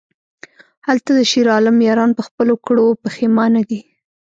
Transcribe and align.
هلته 0.87 1.09
د 1.17 1.21
شیرعالم 1.31 1.77
یاران 1.87 2.11
په 2.17 2.23
خپلو 2.27 2.53
کړو 2.65 2.85
پښیمانه 3.03 3.61
دي... 3.69 3.81